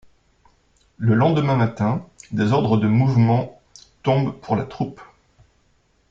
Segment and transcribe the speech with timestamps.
[0.97, 3.61] Le lendemain matin, des ordres de mouvement
[4.01, 4.99] tombent pour la troupe.